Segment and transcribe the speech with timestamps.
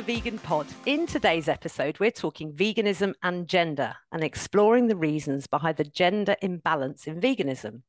[0.00, 0.66] the Vegan Pod.
[0.86, 6.36] In today's episode, we're talking veganism and gender and exploring the reasons behind the gender
[6.40, 7.82] imbalance in veganism.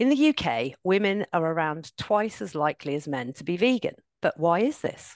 [0.00, 3.94] In the UK, women are around twice as likely as men to be vegan.
[4.22, 5.14] But why is this?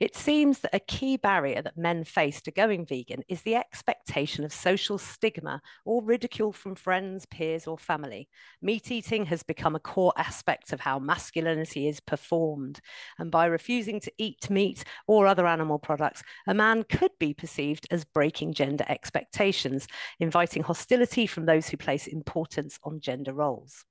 [0.00, 4.44] It seems that a key barrier that men face to going vegan is the expectation
[4.44, 8.28] of social stigma or ridicule from friends, peers, or family.
[8.60, 12.80] Meat eating has become a core aspect of how masculinity is performed.
[13.18, 17.86] And by refusing to eat meat or other animal products, a man could be perceived
[17.90, 19.86] as breaking gender expectations,
[20.20, 23.84] inviting hostility from those who place importance on gender roles.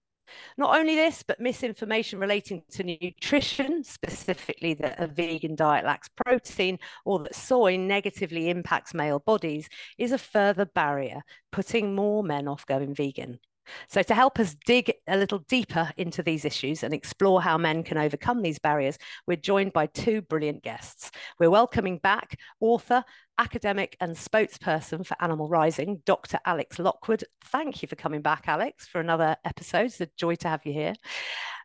[0.57, 6.79] Not only this, but misinformation relating to nutrition, specifically that a vegan diet lacks protein
[7.05, 12.65] or that soy negatively impacts male bodies, is a further barrier, putting more men off
[12.65, 13.39] going vegan.
[13.87, 17.83] So, to help us dig a little deeper into these issues and explore how men
[17.83, 21.11] can overcome these barriers, we're joined by two brilliant guests.
[21.39, 23.03] We're welcoming back author,
[23.37, 26.39] academic, and spokesperson for Animal Rising, Dr.
[26.45, 27.23] Alex Lockwood.
[27.45, 29.85] Thank you for coming back, Alex, for another episode.
[29.85, 30.93] It's a joy to have you here.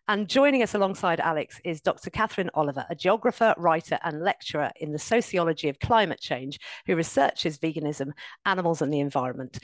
[0.09, 2.11] And joining us alongside Alex is Dr.
[2.11, 7.59] Catherine Oliver, a geographer, writer, and lecturer in the sociology of climate change, who researches
[7.59, 8.13] veganism,
[8.45, 9.59] animals, and the environment.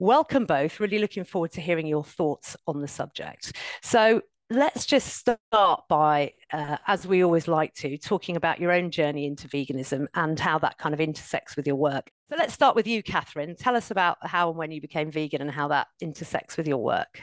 [0.00, 0.80] Welcome both.
[0.80, 3.52] Really looking forward to hearing your thoughts on the subject.
[3.82, 8.90] So, let's just start by, uh, as we always like to, talking about your own
[8.90, 12.10] journey into veganism and how that kind of intersects with your work.
[12.28, 13.54] So let's start with you, Catherine.
[13.56, 16.78] Tell us about how and when you became vegan and how that intersects with your
[16.78, 17.20] work.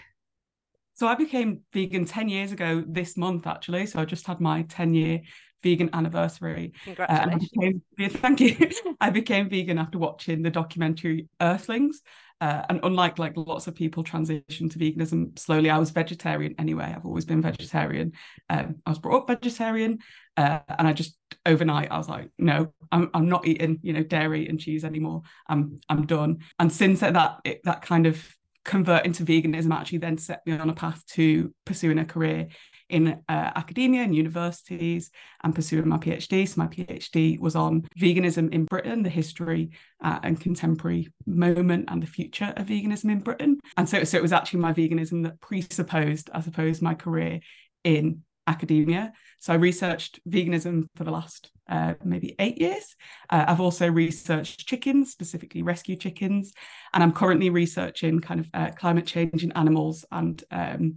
[0.93, 3.85] So I became vegan 10 years ago this month, actually.
[3.85, 5.21] So I just had my 10 year
[5.63, 6.73] vegan anniversary.
[6.83, 7.49] Congratulations.
[7.57, 8.69] Uh, became, thank you.
[9.01, 12.01] I became vegan after watching the documentary Earthlings.
[12.41, 16.91] Uh, and unlike like lots of people transition to veganism slowly, I was vegetarian anyway.
[16.95, 18.13] I've always been vegetarian.
[18.49, 19.99] Um, I was brought up vegetarian,
[20.37, 24.01] uh, and I just overnight I was like, no, I'm I'm not eating you know
[24.01, 25.21] dairy and cheese anymore.
[25.47, 26.39] I'm I'm done.
[26.57, 28.27] And since that it, that kind of
[28.63, 32.47] converting into veganism actually then set me on a path to pursuing a career
[32.89, 35.09] in uh, academia and universities
[35.43, 36.47] and pursuing my PhD.
[36.47, 39.71] So my PhD was on veganism in Britain, the history
[40.03, 43.59] uh, and contemporary moment and the future of veganism in Britain.
[43.77, 47.39] And so, so it was actually my veganism that presupposed, I suppose, my career
[47.83, 49.13] in academia.
[49.39, 52.95] So I researched veganism for the last uh, maybe eight years.
[53.29, 56.53] Uh, I've also researched chickens, specifically rescue chickens,
[56.93, 60.95] and I'm currently researching kind of uh, climate change in animals and um,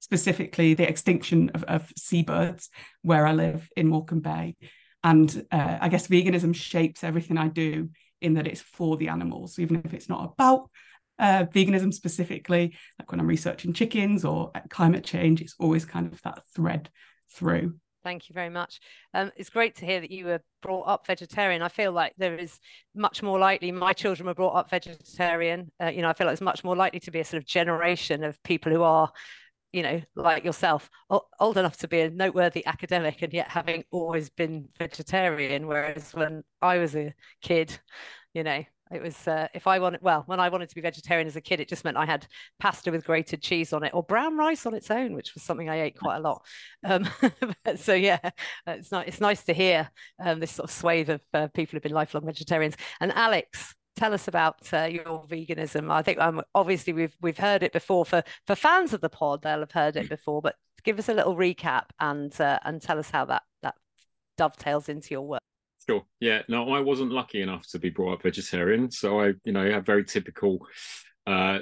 [0.00, 2.68] specifically the extinction of, of, seabirds
[3.02, 4.56] where I live in Morecambe Bay.
[5.02, 7.90] And uh, I guess veganism shapes everything I do
[8.20, 10.70] in that it's for the animals, even if it's not about
[11.18, 16.20] uh, veganism specifically, like when I'm researching chickens or climate change, it's always kind of
[16.22, 16.90] that thread
[17.32, 17.74] through.
[18.02, 18.80] Thank you very much.
[19.14, 21.62] Um, it's great to hear that you were brought up vegetarian.
[21.62, 22.60] I feel like there is
[22.94, 25.70] much more likely, my children were brought up vegetarian.
[25.82, 27.48] Uh, you know, I feel like it's much more likely to be a sort of
[27.48, 29.10] generation of people who are,
[29.72, 30.90] you know, like yourself,
[31.40, 35.66] old enough to be a noteworthy academic and yet having always been vegetarian.
[35.66, 37.80] Whereas when I was a kid,
[38.34, 41.26] you know, it was uh, if I wanted well when I wanted to be vegetarian
[41.26, 42.26] as a kid, it just meant I had
[42.58, 45.68] pasta with grated cheese on it or brown rice on its own, which was something
[45.68, 46.44] I ate quite a lot.
[46.84, 47.08] Um,
[47.76, 48.30] so yeah,
[48.66, 49.08] it's nice.
[49.08, 49.90] It's nice to hear
[50.22, 52.76] um, this sort of swathe of uh, people who've been lifelong vegetarians.
[53.00, 55.90] And Alex, tell us about uh, your veganism.
[55.90, 58.04] I think um, obviously we've we've heard it before.
[58.04, 60.42] For for fans of the pod, they'll have heard it before.
[60.42, 63.74] But give us a little recap and uh, and tell us how that that
[64.36, 65.40] dovetails into your work.
[65.88, 66.04] Sure.
[66.20, 66.42] Yeah.
[66.48, 69.84] No, I wasn't lucky enough to be brought up vegetarian, so I, you know, have
[69.84, 70.66] very typical,
[71.26, 71.58] uh,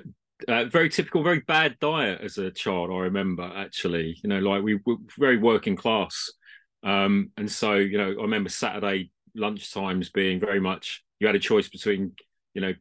[0.46, 2.90] uh, very typical, very bad diet as a child.
[2.90, 6.30] I remember actually, you know, like we were very working class,
[6.84, 11.36] um, and so you know, I remember Saturday lunch times being very much you had
[11.36, 12.12] a choice between,
[12.54, 12.74] you know,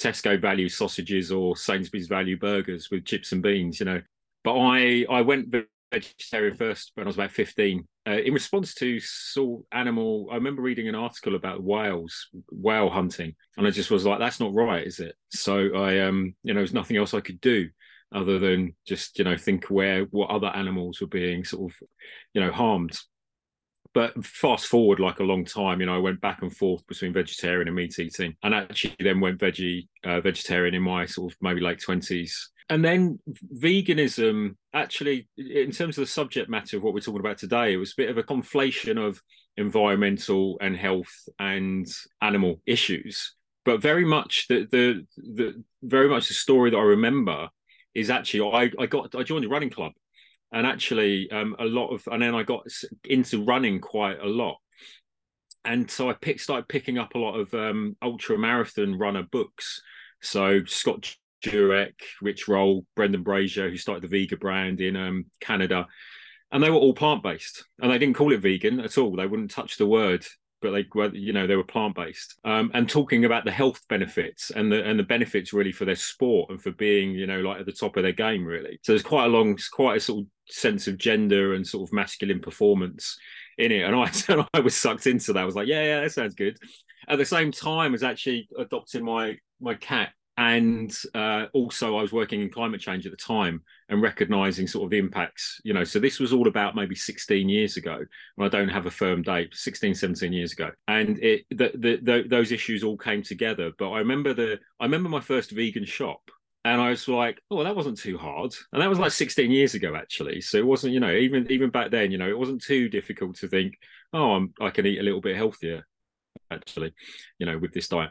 [0.00, 4.00] Tesco value sausages or Sainsbury's value burgers with chips and beans, you know.
[4.44, 5.54] But I I went
[5.92, 7.86] vegetarian first when I was about 15.
[8.08, 13.34] Uh, in response to saw animal, I remember reading an article about whales, whale hunting,
[13.56, 15.14] and I just was like, that's not right, is it?
[15.30, 17.68] So I, um, you know, there's nothing else I could do
[18.14, 21.76] other than just, you know, think where what other animals were being sort of,
[22.32, 22.98] you know, harmed.
[23.92, 27.12] But fast forward like a long time, you know, I went back and forth between
[27.12, 31.38] vegetarian and meat eating, and actually then went veggie uh, vegetarian in my sort of
[31.42, 33.18] maybe late twenties and then
[33.54, 37.76] veganism actually in terms of the subject matter of what we're talking about today it
[37.78, 39.20] was a bit of a conflation of
[39.58, 41.86] environmental and health and
[42.22, 43.34] animal issues.
[43.64, 47.48] But very much the the, the very much the story that i remember
[47.94, 49.92] is actually i i got i joined a running club.
[50.50, 52.66] And actually um, a lot of and then i got
[53.04, 54.56] into running quite a lot.
[55.64, 59.82] And so I picked started picking up a lot of um, ultra marathon runner books.
[60.22, 65.86] So Scott Jurek, Rich Roll, Brendan Brazier, who started the Vega brand in um, Canada,
[66.50, 69.16] and they were all plant based, and they didn't call it vegan at all.
[69.16, 70.24] They wouldn't touch the word,
[70.60, 73.80] but they were, you know, they were plant based, um, and talking about the health
[73.88, 77.40] benefits and the and the benefits really for their sport and for being, you know,
[77.40, 78.78] like at the top of their game, really.
[78.82, 81.92] So there's quite a long, quite a sort of sense of gender and sort of
[81.92, 83.18] masculine performance
[83.58, 85.40] in it, and I and I was sucked into that.
[85.40, 86.58] I was like, yeah, yeah, that sounds good.
[87.08, 92.02] At the same time, I was actually adopting my my cat and uh, also I
[92.02, 95.74] was working in climate change at the time and recognizing sort of the impacts, you
[95.74, 95.82] know.
[95.82, 98.04] So this was all about maybe 16 years ago.
[98.38, 102.24] I don't have a firm date, 16, 17 years ago, and it the, the, the,
[102.28, 103.72] those issues all came together.
[103.76, 106.20] But I remember the I remember my first vegan shop.
[106.64, 108.52] And I was like, oh, that wasn't too hard.
[108.72, 110.40] And that was like 16 years ago, actually.
[110.40, 113.36] So it wasn't, you know, even even back then, you know, it wasn't too difficult
[113.36, 113.74] to think,
[114.12, 115.86] oh, I'm, I can eat a little bit healthier,
[116.50, 116.92] actually,
[117.38, 118.10] you know, with this diet.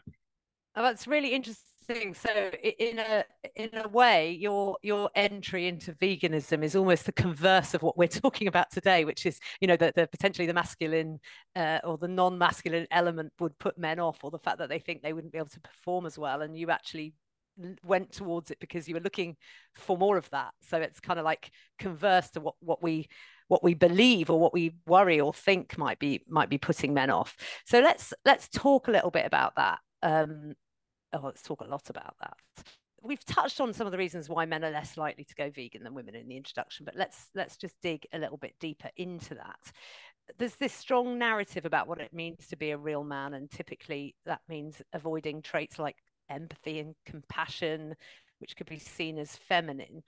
[0.75, 1.68] Oh, that's really interesting
[2.13, 3.23] so in a
[3.55, 8.07] in a way your your entry into veganism is almost the converse of what we're
[8.07, 11.19] talking about today which is you know that the potentially the masculine
[11.55, 15.01] uh, or the non-masculine element would put men off or the fact that they think
[15.01, 17.13] they wouldn't be able to perform as well and you actually
[17.83, 19.35] went towards it because you were looking
[19.75, 20.53] for more of that.
[20.61, 23.07] So it's kind of like converse to what what we
[23.47, 27.09] what we believe or what we worry or think might be might be putting men
[27.09, 27.35] off.
[27.65, 29.79] So let's let's talk a little bit about that.
[30.03, 30.53] Um,
[31.23, 32.37] let's talk a lot about that.
[33.01, 35.83] We've touched on some of the reasons why men are less likely to go vegan
[35.83, 39.35] than women in the introduction, but let's let's just dig a little bit deeper into
[39.35, 39.59] that.
[40.37, 44.15] There's this strong narrative about what it means to be a real man, and typically
[44.25, 45.97] that means avoiding traits like
[46.29, 47.95] empathy and compassion,
[48.39, 50.03] which could be seen as feminine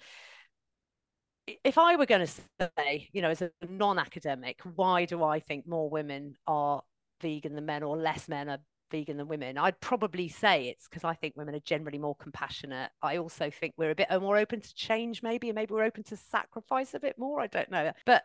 [1.63, 2.33] if I were going to
[2.77, 6.83] say, you know, as a non-academic, why do I think more women are
[7.21, 8.59] vegan than men, or less men are
[8.91, 9.57] vegan than women.
[9.57, 12.91] I'd probably say it's because I think women are generally more compassionate.
[13.01, 16.03] I also think we're a bit more open to change, maybe, and maybe we're open
[16.03, 17.39] to sacrifice a bit more.
[17.39, 17.91] I don't know.
[18.05, 18.23] But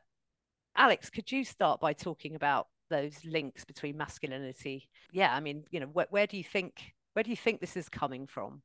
[0.76, 4.88] Alex, could you start by talking about those links between masculinity?
[5.12, 7.76] Yeah, I mean, you know, where, where do you think where do you think this
[7.76, 8.62] is coming from?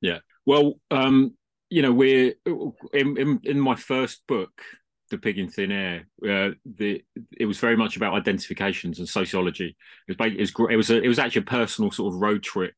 [0.00, 1.34] Yeah, well, um,
[1.70, 4.62] you know, we're in, in in my first book,
[5.10, 6.06] the pig in thin air.
[6.22, 7.02] Uh, the
[7.38, 9.76] it was very much about identifications and sociology.
[10.08, 12.42] It was, it was it was, a, it was actually a personal sort of road
[12.42, 12.74] trip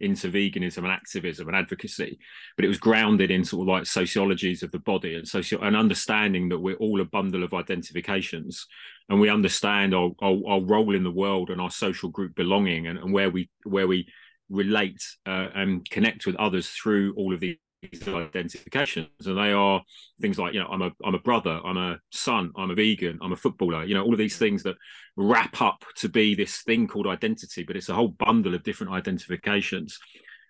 [0.00, 2.18] into veganism and activism and advocacy,
[2.56, 5.76] but it was grounded in sort of like sociologies of the body and socio and
[5.76, 8.66] understanding that we're all a bundle of identifications
[9.08, 12.86] and we understand our, our, our role in the world and our social group belonging
[12.86, 14.06] and, and where we where we
[14.50, 17.56] relate uh, and connect with others through all of these
[17.90, 19.08] these identifications.
[19.26, 19.82] And they are
[20.20, 23.18] things like you know i'm a i'm a brother i'm a son i'm a vegan
[23.20, 24.76] i'm a footballer you know all of these things that
[25.16, 28.92] wrap up to be this thing called identity but it's a whole bundle of different
[28.92, 29.98] identifications.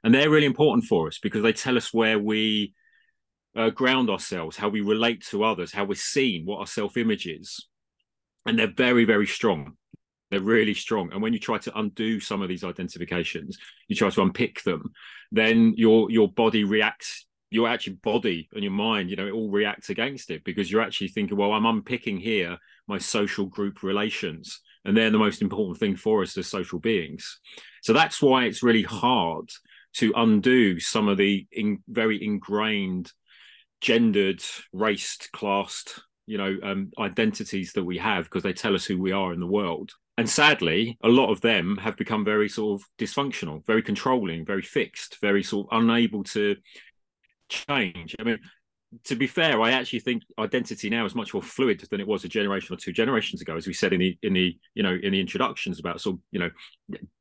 [0.02, 2.74] And they're really important for us because they tell us where we
[3.56, 7.68] uh, ground ourselves how we relate to others how we're seen what our self-image is.
[8.46, 9.76] And they're very very strong.
[10.30, 11.12] They're really strong.
[11.12, 13.56] And when you try to undo some of these identifications,
[13.88, 14.92] you try to unpick them,
[15.34, 17.26] then your your body reacts.
[17.50, 20.82] Your actual body and your mind, you know, it all reacts against it because you're
[20.82, 22.58] actually thinking, well, I'm unpicking here
[22.88, 27.38] my social group relations, and they're the most important thing for us as social beings.
[27.82, 29.50] So that's why it's really hard
[29.98, 33.12] to undo some of the in, very ingrained,
[33.80, 34.42] gendered,
[34.72, 39.12] raced, classed you know um, identities that we have because they tell us who we
[39.12, 42.86] are in the world and sadly a lot of them have become very sort of
[42.98, 46.56] dysfunctional very controlling very fixed very sort of unable to
[47.48, 48.14] change.
[48.18, 48.38] I mean
[49.02, 52.24] to be fair i actually think identity now is much more fluid than it was
[52.24, 54.96] a generation or two generations ago as we said in the in the you know
[55.02, 56.50] in the introductions about sort of you know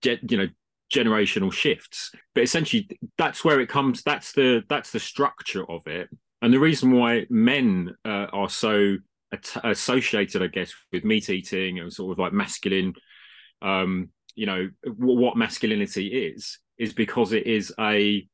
[0.03, 0.47] ge- you know
[0.93, 2.11] generational shifts.
[2.35, 6.09] But essentially that's where it comes that's the that's the structure of it.
[6.41, 8.97] And the reason why men uh, are so
[9.63, 12.93] associated, I guess, with meat eating and sort of like masculine,
[13.61, 18.27] um, you know, w- what masculinity is, is because it is a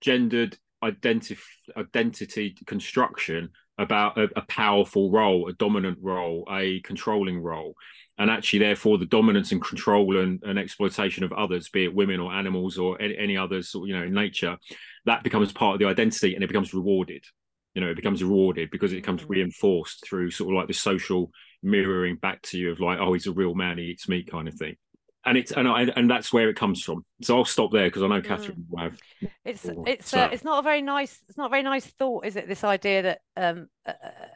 [0.00, 1.38] gendered identif-
[1.76, 7.74] identity construction about a, a, powerful role, a dominant role, a controlling role.
[8.18, 12.20] And actually, therefore, the dominance and control and, and exploitation of others, be it women
[12.20, 14.58] or animals or any, any others, you know, in nature,
[15.06, 17.24] that becomes part of the identity and it becomes rewarded
[17.74, 19.32] you know it becomes rewarded because it becomes mm-hmm.
[19.32, 21.30] reinforced through sort of like the social
[21.62, 24.48] mirroring back to you of like oh he's a real man he eats meat kind
[24.48, 24.76] of thing
[25.24, 28.02] and it's and I, and that's where it comes from so i'll stop there because
[28.02, 28.64] i know catherine mm.
[28.68, 28.98] will have
[29.44, 32.34] it's it's uh, it's not a very nice it's not a very nice thought is
[32.34, 33.92] it this idea that um uh,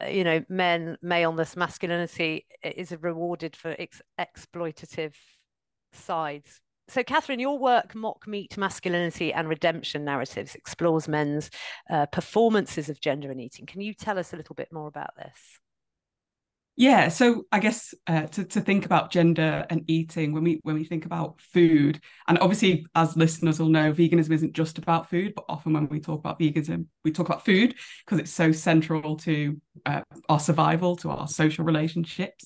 [0.08, 5.14] you know, men, maleness, masculinity is rewarded for ex- exploitative
[5.92, 6.60] sides.
[6.88, 11.50] So, Catherine, your work, Mock Meat Masculinity and Redemption Narratives, explores men's
[11.90, 13.66] uh, performances of gender and eating.
[13.66, 15.58] Can you tell us a little bit more about this?
[16.78, 20.74] Yeah, so I guess uh, to to think about gender and eating when we when
[20.74, 25.32] we think about food, and obviously as listeners will know, veganism isn't just about food,
[25.34, 27.74] but often when we talk about veganism, we talk about food
[28.04, 32.44] because it's so central to uh, our survival, to our social relationships.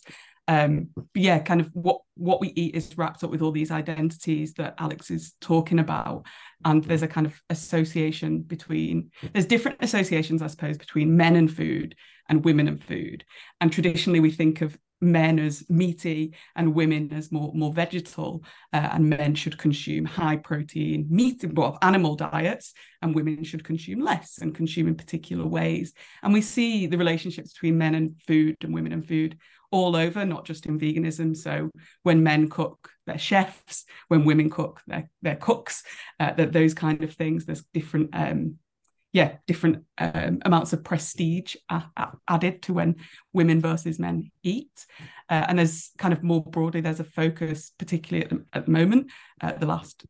[0.51, 4.53] Um, yeah, kind of what what we eat is wrapped up with all these identities
[4.55, 6.27] that Alex is talking about,
[6.65, 11.49] and there's a kind of association between there's different associations, I suppose, between men and
[11.49, 11.95] food
[12.29, 13.25] and women and food.
[13.61, 18.91] And traditionally, we think of men as meaty and women as more more vegetal uh,
[18.93, 24.39] and men should consume high protein meat well animal diets and women should consume less
[24.39, 25.93] and consume in particular ways.
[26.23, 29.39] And we see the relationships between men and food and women and food
[29.73, 31.37] all over not just in veganism.
[31.37, 31.71] So
[32.03, 33.85] when men cook they're chefs.
[34.09, 35.83] When women cook they're, they're cooks.
[36.19, 38.57] Uh, that those kind of things there's different um,
[39.13, 41.57] yeah, different um, amounts of prestige
[42.29, 42.97] added to when
[43.33, 44.87] women versus men eat.
[45.29, 48.71] Uh, and there's kind of more broadly, there's a focus, particularly at the, at the
[48.71, 50.05] moment, uh, the last,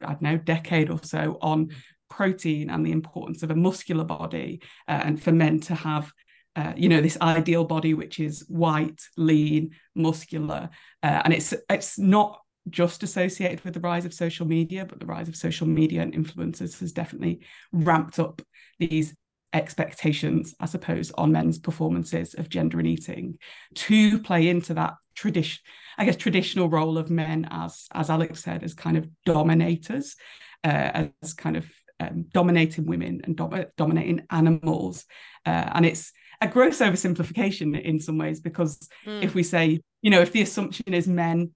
[0.00, 1.70] I don't know, decade or so, on
[2.08, 6.12] protein and the importance of a muscular body uh, and for men to have
[6.54, 10.70] uh, you know this ideal body which is white lean muscular
[11.02, 15.06] uh, and it's it's not just associated with the rise of social media, but the
[15.06, 17.40] rise of social media and influencers has definitely
[17.72, 18.42] ramped up
[18.78, 19.14] these
[19.52, 23.38] expectations, I suppose, on men's performances of gender and eating
[23.74, 25.62] to play into that tradition,
[25.96, 30.16] I guess, traditional role of men as, as Alex said, as kind of dominators,
[30.64, 31.66] uh, as kind of
[32.00, 33.40] um, dominating women and
[33.76, 35.06] dominating animals.
[35.46, 39.22] Uh, and it's a gross oversimplification in some ways, because mm.
[39.22, 41.52] if we say, you know, if the assumption is men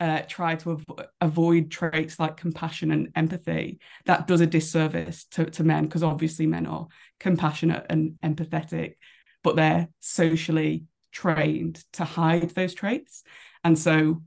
[0.00, 5.46] uh, try to av- avoid traits like compassion and empathy, that does a disservice to,
[5.46, 6.86] to men because obviously men are
[7.18, 8.94] compassionate and empathetic,
[9.42, 13.22] but they're socially trained to hide those traits.
[13.64, 14.22] And so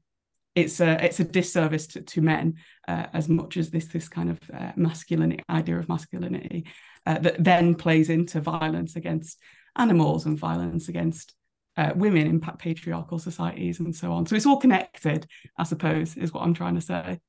[0.55, 2.55] it's a it's a disservice to, to men
[2.87, 6.65] uh, as much as this this kind of uh, masculinity idea of masculinity
[7.05, 9.39] uh, that then plays into violence against
[9.75, 11.33] animals and violence against
[11.79, 14.25] uh, women in patriarchal societies and so on.
[14.25, 15.25] So it's all connected,
[15.57, 17.21] I suppose, is what I'm trying to say.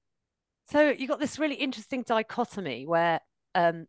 [0.69, 3.21] So you got this really interesting dichotomy where
[3.54, 3.87] um,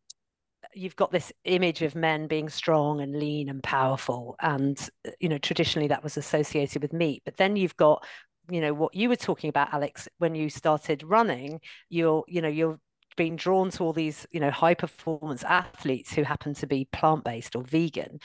[0.76, 4.80] you've got this image of men being strong and lean and powerful, and
[5.20, 7.24] you know traditionally that was associated with meat.
[7.26, 8.06] But then you've got
[8.48, 11.60] you know what you were talking about, Alex, when you started running.
[11.90, 12.80] You're you know you're
[13.18, 17.24] being drawn to all these you know high performance athletes who happen to be plant
[17.24, 18.20] based or vegan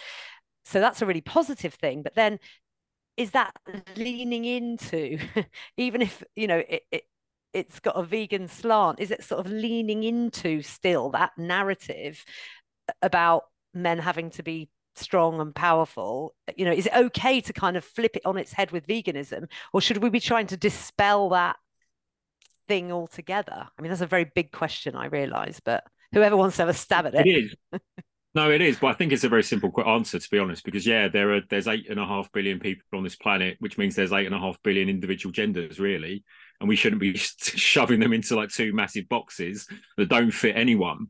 [0.66, 2.02] so that's a really positive thing.
[2.02, 2.40] But then
[3.16, 3.54] is that
[3.96, 5.18] leaning into,
[5.76, 7.04] even if, you know, it, it
[7.52, 12.24] it's got a vegan slant, is it sort of leaning into still that narrative
[13.00, 16.34] about men having to be strong and powerful?
[16.56, 19.48] You know is it okay to kind of flip it on its head with veganism
[19.72, 21.56] or should we be trying to dispel that
[22.66, 23.68] thing altogether?
[23.78, 26.74] I mean that's a very big question i realize but whoever wants to have a
[26.74, 27.30] stab at it, it.
[27.30, 27.54] is
[28.36, 30.62] No, it is, but I think it's a very simple quick answer to be honest.
[30.62, 33.78] Because yeah, there are there's eight and a half billion people on this planet, which
[33.78, 36.22] means there's eight and a half billion individual genders, really,
[36.60, 39.66] and we shouldn't be shoving them into like two massive boxes
[39.96, 41.06] that don't fit anyone.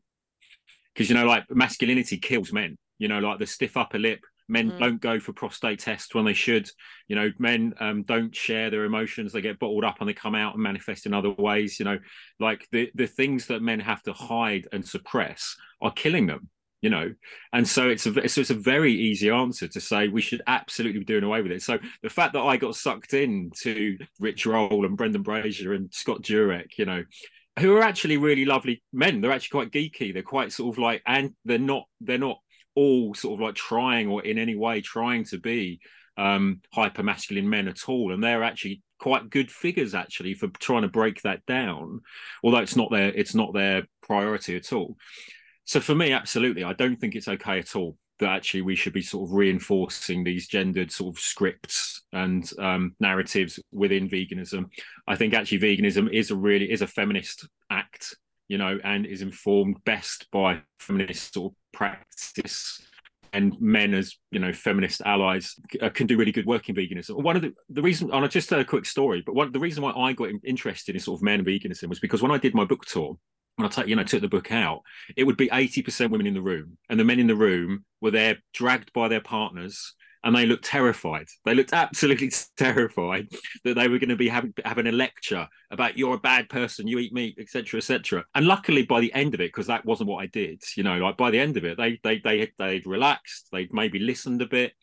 [0.93, 2.77] Because you know, like masculinity kills men.
[2.97, 4.21] You know, like the stiff upper lip.
[4.47, 4.79] Men mm.
[4.79, 6.69] don't go for prostate tests when they should.
[7.09, 9.33] You know, men um, don't share their emotions.
[9.33, 11.77] They get bottled up and they come out and manifest in other ways.
[11.77, 11.99] You know,
[12.39, 16.49] like the the things that men have to hide and suppress are killing them
[16.81, 17.13] you know?
[17.53, 20.99] And so it's a so it's a very easy answer to say we should absolutely
[20.99, 21.61] be doing away with it.
[21.61, 25.91] So the fact that i got sucked in to rich roll and brendan brazier and
[25.93, 27.03] scott jurek you know
[27.59, 29.21] who are actually really lovely men.
[29.21, 30.13] They're actually quite geeky.
[30.13, 32.39] They're quite sort of like and they're not they're not
[32.75, 35.79] all sort of like trying or in any way trying to be
[36.17, 38.13] um hyper masculine men at all.
[38.13, 42.01] And they're actually quite good figures actually for trying to break that down
[42.43, 44.97] although it's not their it's not their priority at all
[45.67, 48.93] so for me, absolutely, I don't think it's okay at all that actually we should
[48.93, 54.69] be sort of reinforcing these gendered sort of scripts and um, narratives within veganism.
[55.07, 58.15] I think actually veganism is a really is a feminist act,
[58.47, 62.81] you know, and is informed best by feminist sort of practice.
[63.33, 67.21] And men, as you know, feminist allies uh, can do really good work in veganism.
[67.21, 69.59] One of the the reason, and I just tell a quick story, but one the
[69.59, 72.55] reason why I got interested in sort of men veganism was because when I did
[72.55, 73.17] my book tour,
[73.57, 74.81] when I take, you know, took the book out,
[75.15, 76.77] it would be 80% women in the room.
[76.89, 80.65] And the men in the room were there dragged by their partners and they looked
[80.65, 81.27] terrified.
[81.45, 83.29] They looked absolutely terrified
[83.63, 86.87] that they were going to be having having a lecture about you're a bad person,
[86.87, 88.25] you eat meat, etc., etc.
[88.35, 90.97] And luckily, by the end of it, because that wasn't what I did, you know,
[90.97, 94.47] like by the end of it, they they they they'd relaxed, they'd maybe listened a
[94.47, 94.73] bit,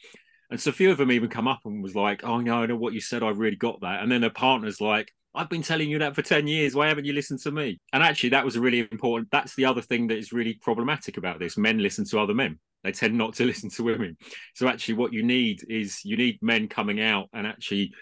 [0.51, 2.67] and so a few of them even come up and was like, "Oh no, I
[2.67, 3.23] know what you said.
[3.23, 6.23] I really got that." And then their partner's like, I've been telling you that for
[6.23, 6.75] 10 years.
[6.75, 7.81] Why haven't you listened to me?
[7.93, 9.31] And actually, that was really important.
[9.33, 11.57] That's the other thing that is really problematic about this.
[11.57, 12.59] Men listen to other men.
[12.85, 14.17] They tend not to listen to women.
[14.55, 17.93] So actually, what you need is you need men coming out and actually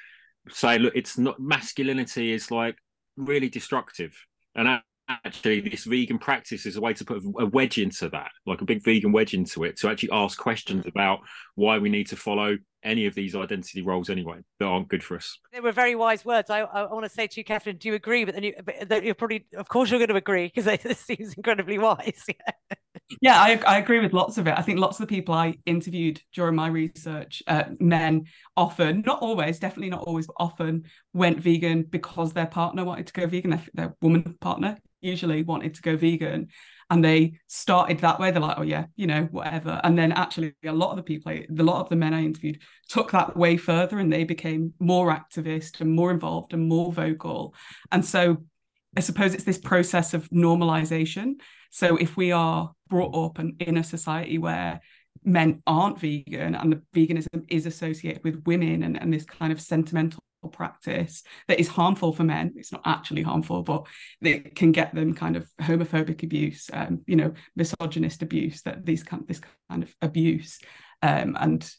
[0.50, 2.76] saying, look, it's not masculinity is like
[3.16, 4.14] really destructive.
[4.54, 4.80] And
[5.24, 8.64] actually this vegan practice is a way to put a wedge into that like a
[8.64, 10.88] big vegan wedge into it to actually ask questions mm.
[10.88, 11.20] about
[11.54, 15.16] why we need to follow any of these identity roles anyway that aren't good for
[15.16, 15.38] us.
[15.52, 16.50] They were very wise words.
[16.50, 18.24] I, I want to say to you catherine do you agree?
[18.24, 21.34] But then you but you're probably of course you're going to agree because it seems
[21.34, 22.24] incredibly wise.
[22.28, 22.76] yeah,
[23.20, 24.54] yeah I, I agree with lots of it.
[24.56, 28.24] I think lots of the people i interviewed during my research uh, men
[28.56, 33.12] often not always definitely not always but often went vegan because their partner wanted to
[33.12, 33.50] go vegan.
[33.50, 36.48] Their, their woman partner usually wanted to go vegan
[36.90, 38.30] and they started that way.
[38.30, 39.80] They're like oh yeah you know whatever.
[39.82, 42.60] And then actually a lot of the people a lot of the men i interviewed
[42.88, 47.54] took that way further and they became more activist and more involved and more vocal.
[47.90, 48.38] And so
[48.96, 51.34] i suppose it's this process of normalization.
[51.70, 54.80] So if we are brought up and in a society where
[55.24, 59.60] men aren't vegan and the veganism is associated with women and, and this kind of
[59.60, 63.86] sentimental practice that is harmful for men it's not actually harmful but
[64.20, 69.04] it can get them kind of homophobic abuse um, you know misogynist abuse that these
[69.04, 70.58] kind this kind of abuse
[71.02, 71.70] um, and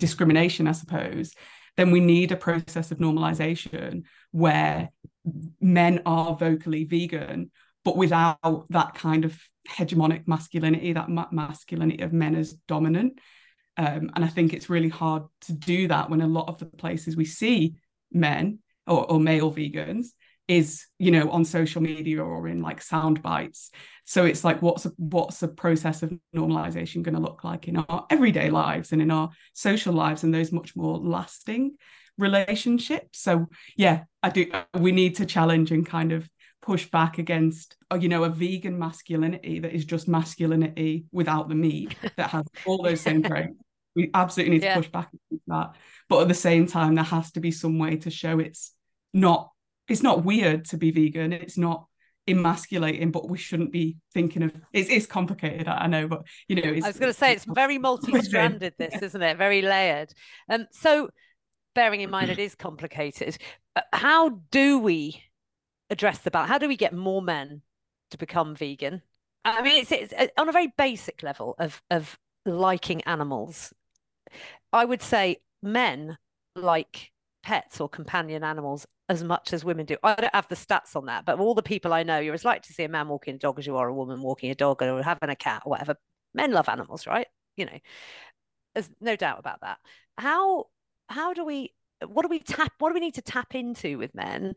[0.00, 1.34] discrimination i suppose
[1.76, 4.90] then we need a process of normalization where
[5.60, 7.50] men are vocally vegan
[7.84, 9.38] but without that kind of
[9.68, 13.18] hegemonic masculinity that ma- masculinity of men as dominant.
[13.76, 16.66] Um, and I think it's really hard to do that when a lot of the
[16.66, 17.74] places we see
[18.12, 20.08] men or, or male vegans
[20.46, 23.70] is you know on social media or in like sound bites.
[24.04, 27.78] So it's like what's a, what's the process of normalization going to look like in
[27.78, 31.76] our everyday lives and in our social lives and those much more lasting
[32.18, 33.20] relationships.
[33.20, 33.46] So
[33.76, 36.28] yeah i do we need to challenge and kind of
[36.62, 41.54] push back against uh, you know a vegan masculinity that is just masculinity without the
[41.54, 43.54] meat that has all those same traits.
[43.94, 45.76] We absolutely need to push back against that.
[46.08, 48.72] But at the same time there has to be some way to show it's
[49.12, 49.50] not
[49.88, 51.32] it's not weird to be vegan.
[51.34, 51.86] It's not
[52.26, 56.70] emasculating but we shouldn't be thinking of it's, it's complicated i know but you know
[56.70, 59.36] i was going to say it's very multi-stranded this isn't it?
[59.36, 60.10] Very layered.
[60.48, 61.10] Um so
[61.74, 63.36] bearing in mind it is complicated
[63.76, 65.22] uh, how do we
[65.90, 67.62] address the balance how do we get more men
[68.10, 69.02] to become vegan
[69.44, 73.72] i mean it's, it's uh, on a very basic level of of liking animals
[74.72, 76.16] i would say men
[76.56, 79.96] like pets or companion animals as much as women do.
[80.02, 82.44] I don't have the stats on that, but all the people I know, you're as
[82.44, 84.54] likely to see a man walking a dog as you are a woman walking a
[84.54, 85.96] dog or having a cat or whatever.
[86.32, 87.26] Men love animals, right?
[87.56, 87.78] You know,
[88.74, 89.78] there's no doubt about that.
[90.16, 90.66] How
[91.08, 91.72] how do we
[92.06, 94.54] what do we tap what do we need to tap into with men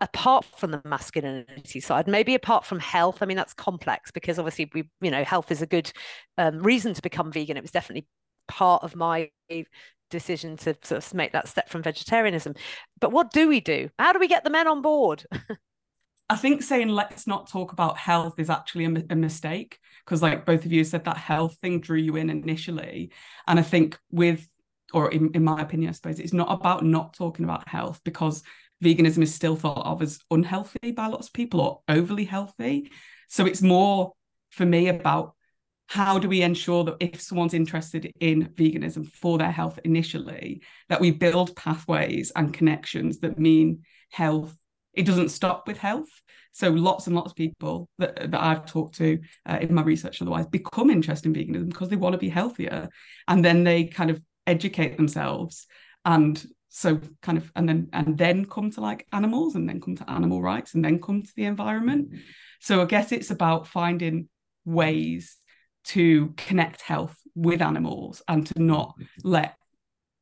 [0.00, 4.70] apart from the masculinity side maybe apart from health i mean that's complex because obviously
[4.72, 5.92] we you know health is a good
[6.38, 8.06] um, reason to become vegan it was definitely
[8.48, 9.28] part of my
[10.12, 12.54] decision to sort of make that step from vegetarianism.
[13.00, 13.88] But what do we do?
[13.98, 15.24] How do we get the men on board?
[16.30, 20.46] I think saying let's not talk about health is actually a, a mistake because, like
[20.46, 23.10] both of you said, that health thing drew you in initially.
[23.48, 24.46] And I think, with,
[24.92, 28.42] or in, in my opinion, I suppose it's not about not talking about health because
[28.82, 32.90] veganism is still thought of as unhealthy by lots of people or overly healthy.
[33.28, 34.12] So it's more
[34.50, 35.34] for me about
[35.92, 41.00] how do we ensure that if someone's interested in veganism for their health initially that
[41.00, 44.56] we build pathways and connections that mean health
[44.94, 46.08] it doesn't stop with health
[46.52, 50.22] so lots and lots of people that, that i've talked to uh, in my research
[50.22, 52.88] otherwise become interested in veganism because they want to be healthier
[53.28, 55.66] and then they kind of educate themselves
[56.04, 59.94] and so kind of and then and then come to like animals and then come
[59.94, 62.08] to animal rights and then come to the environment.
[62.08, 62.20] Mm-hmm.
[62.60, 64.28] So i guess it's about finding
[64.64, 65.36] ways
[65.84, 69.28] to connect health with animals and to not mm-hmm.
[69.28, 69.56] let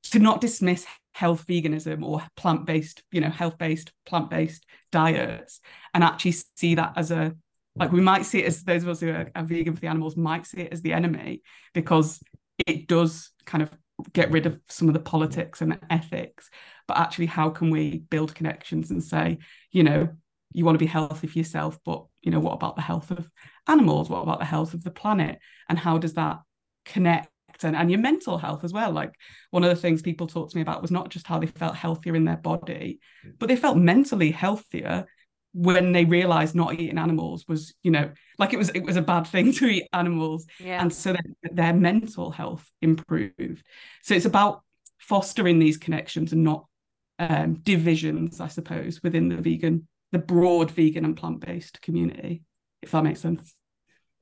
[0.04, 5.60] to not dismiss health veganism or plant-based you know health-based plant-based diets
[5.92, 7.80] and actually see that as a mm-hmm.
[7.80, 9.86] like we might see it as those of us who are, are vegan for the
[9.86, 11.42] animals might see it as the enemy
[11.74, 12.20] because
[12.66, 13.70] it does kind of
[14.12, 16.50] get rid of some of the politics and ethics
[16.88, 19.38] but actually how can we build connections and say
[19.70, 20.08] you know
[20.52, 23.30] you want to be healthy for yourself, but you know, what about the health of
[23.68, 24.10] animals?
[24.10, 25.38] What about the health of the planet?
[25.68, 26.38] And how does that
[26.84, 27.28] connect?
[27.62, 28.90] And, and your mental health as well.
[28.90, 29.12] Like
[29.50, 31.76] one of the things people talked to me about was not just how they felt
[31.76, 33.32] healthier in their body, mm.
[33.38, 35.06] but they felt mentally healthier
[35.52, 39.02] when they realized not eating animals was you know like it was it was a
[39.02, 40.46] bad thing to eat animals.
[40.58, 40.80] Yeah.
[40.80, 43.64] and so that their mental health improved.
[44.02, 44.62] So it's about
[44.98, 46.66] fostering these connections and not
[47.18, 52.42] um, divisions i suppose within the vegan the broad vegan and plant-based community
[52.82, 53.54] if that makes sense.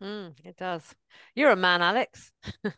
[0.03, 0.95] Mm, it does.
[1.35, 2.31] You're a man alex.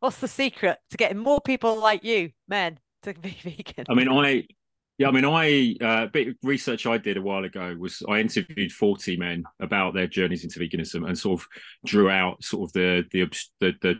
[0.00, 3.86] What's the secret to getting more people like you men to be vegan?
[3.88, 4.46] I mean i
[4.98, 8.18] yeah, I mean, I uh, bit of research I did a while ago was I
[8.18, 11.46] interviewed forty men about their journeys into veganism and sort of
[11.86, 13.22] drew out sort of the the
[13.60, 13.94] the the,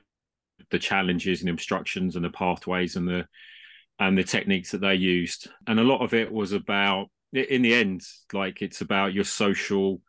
[0.70, 3.26] the challenges and obstructions and the pathways and the
[4.00, 7.74] and the techniques that they used, and a lot of it was about in the
[7.74, 10.00] end, like it's about your social,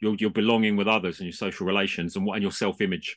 [0.00, 3.16] your your belonging with others and your social relations and what and your self image,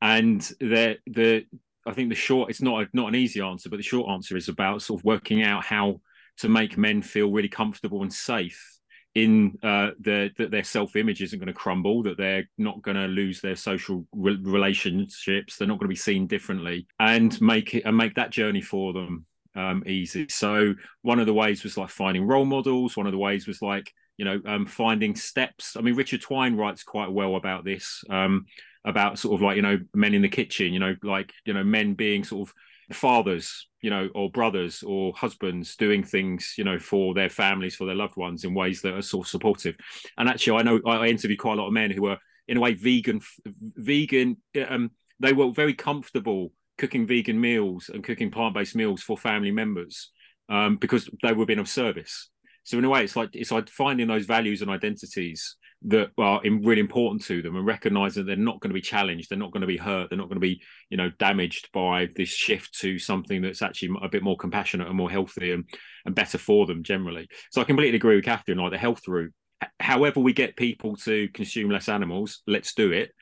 [0.00, 1.46] and the the
[1.84, 4.36] I think the short it's not a, not an easy answer, but the short answer
[4.36, 6.00] is about sort of working out how
[6.38, 8.74] to make men feel really comfortable and safe
[9.14, 12.96] in uh, the, that their self image isn't going to crumble, that they're not going
[12.96, 17.74] to lose their social re- relationships, they're not going to be seen differently, and make
[17.74, 20.26] it and make that journey for them um, easy.
[20.28, 22.96] So one of the ways was like finding role models.
[22.96, 25.76] One of the ways was like you know um, finding steps.
[25.76, 28.02] I mean, Richard Twine writes quite well about this.
[28.10, 28.46] Um,
[28.86, 31.64] about sort of like you know men in the kitchen you know like you know
[31.64, 32.54] men being sort of
[32.92, 37.86] fathers you know or brothers or husbands doing things you know for their families for
[37.86, 39.76] their loved ones in ways that are sort of supportive.
[40.18, 42.18] And actually i know i interviewed quite a lot of men who were
[42.48, 44.36] in a way vegan vegan
[44.68, 50.10] um, they were very comfortable cooking vegan meals and cooking plant-based meals for family members
[50.48, 52.28] um, because they were being of service.
[52.64, 56.40] So in a way it's like it's like finding those values and identities that are
[56.42, 59.52] really important to them and recognize that they're not going to be challenged they're not
[59.52, 62.78] going to be hurt they're not going to be you know damaged by this shift
[62.78, 65.68] to something that's actually a bit more compassionate and more healthy and,
[66.06, 67.28] and better for them generally.
[67.50, 69.32] So i completely agree with catherine like the health route.
[69.78, 73.12] However we get people to consume less animals let's do it.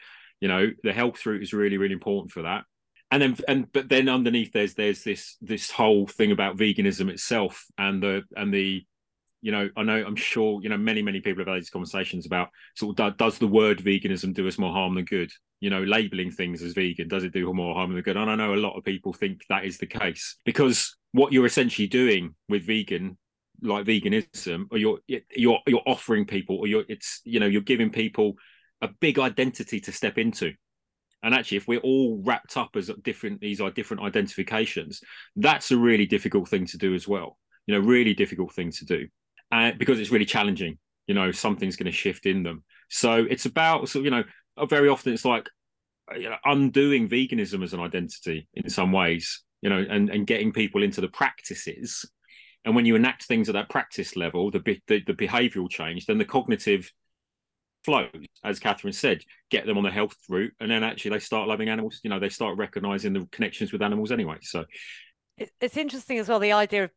[0.40, 2.64] You know the health route is really really important for that.
[3.10, 7.66] And then and but then underneath there's there's this this whole thing about veganism itself
[7.76, 8.86] and the and the
[9.42, 12.26] you know, I know, I'm sure, you know, many, many people have had these conversations
[12.26, 15.30] about sort of does the word veganism do us more harm than good?
[15.60, 18.16] You know, labeling things as vegan, does it do more harm than good?
[18.16, 21.46] And I know a lot of people think that is the case because what you're
[21.46, 23.18] essentially doing with vegan,
[23.62, 27.90] like veganism, or you're you're you're offering people, or you're it's you know you're giving
[27.90, 28.34] people
[28.80, 30.52] a big identity to step into.
[31.24, 35.00] And actually, if we're all wrapped up as different, these are different identifications.
[35.36, 37.38] That's a really difficult thing to do as well.
[37.66, 39.08] You know, really difficult thing to do
[39.78, 42.64] because it's really challenging you know something's going to shift in them.
[42.88, 44.24] So it's about so you know
[44.56, 45.48] uh, very often it's like
[46.10, 50.26] uh, you know, undoing veganism as an identity in some ways you know and and
[50.26, 52.04] getting people into the practices.
[52.64, 56.18] And when you enact things at that practice level the the, the behavioral change then
[56.18, 56.92] the cognitive
[57.84, 58.08] flows
[58.44, 61.68] as catherine said get them on the health route and then actually they start loving
[61.68, 64.64] animals you know they start recognizing the connections with animals anyway so.
[65.60, 66.90] It's interesting as well the idea of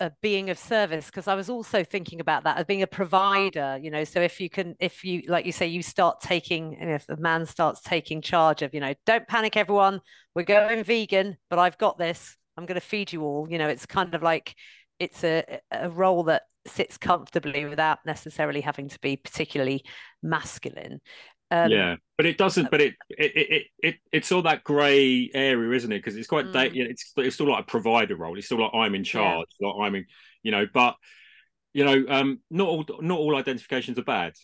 [0.00, 3.78] a being of service because i was also thinking about that as being a provider
[3.82, 6.90] you know so if you can if you like you say you start taking and
[6.90, 10.00] if the man starts taking charge of you know don't panic everyone
[10.34, 13.68] we're going vegan but i've got this i'm going to feed you all you know
[13.68, 14.54] it's kind of like
[15.00, 19.82] it's a, a role that sits comfortably without necessarily having to be particularly
[20.22, 21.00] masculine
[21.50, 22.70] um, yeah, but it doesn't.
[22.70, 25.98] But it it it, it it's all that grey area, isn't it?
[25.98, 26.70] Because it's quite mm.
[26.74, 28.36] it's it's still like a provider role.
[28.36, 29.48] It's still like I'm in charge.
[29.58, 29.68] Yeah.
[29.68, 30.06] Like I'm in,
[30.42, 30.66] you know.
[30.72, 30.96] But
[31.72, 34.34] you know, um, not all not all identifications are bad.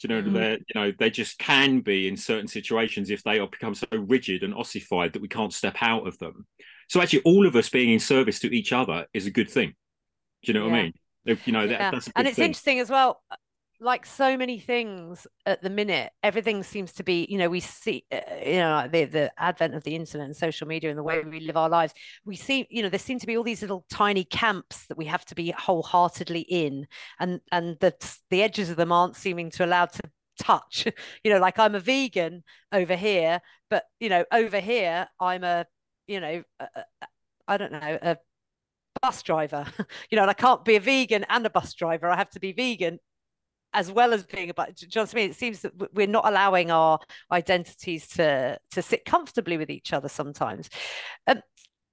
[0.00, 0.32] Do you know, mm.
[0.32, 3.86] they you know they just can be in certain situations if they are become so
[3.92, 6.46] rigid and ossified that we can't step out of them.
[6.88, 9.74] So actually, all of us being in service to each other is a good thing.
[10.44, 10.72] Do you know yeah.
[10.72, 10.92] what I mean?
[11.44, 12.00] You know, that, yeah.
[12.16, 12.44] and it's thing.
[12.46, 13.22] interesting as well
[13.80, 18.04] like so many things at the minute, everything seems to be, you know, we see,
[18.12, 21.22] uh, you know, the, the advent of the internet and social media and the way
[21.22, 21.92] we live our lives.
[22.24, 25.06] We see, you know, there seem to be all these little tiny camps that we
[25.06, 26.86] have to be wholeheartedly in,
[27.18, 27.94] and and the
[28.30, 30.02] the edges of them aren't seeming to allow to
[30.38, 30.86] touch.
[31.24, 35.66] you know, like I'm a vegan over here, but you know, over here I'm a,
[36.06, 36.42] you know,
[37.48, 38.16] I don't know, a
[39.02, 39.66] bus driver.
[40.10, 42.08] you know, and I can't be a vegan and a bus driver.
[42.08, 42.98] I have to be vegan
[43.74, 45.30] as well as being about do you know what I mean?
[45.30, 46.98] It seems that we're not allowing our
[47.30, 50.70] identities to to sit comfortably with each other sometimes.
[51.26, 51.42] Um,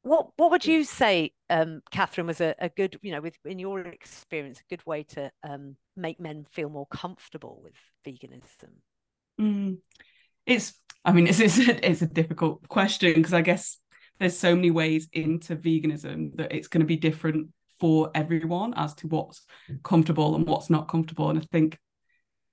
[0.04, 3.60] what what would you say, um, Catherine, was a, a good, you know, with in
[3.60, 7.74] your experience, a good way to um, make men feel more comfortable with
[8.06, 8.72] veganism?
[9.40, 9.78] Mm.
[10.46, 10.74] It's,
[11.06, 13.78] I mean, it's it's a, it's a difficult question because I guess
[14.20, 17.50] there's so many ways into veganism that it's going to be different
[17.82, 19.42] for everyone as to what's
[19.84, 21.32] comfortable and what's not comfortable.
[21.32, 21.80] And I think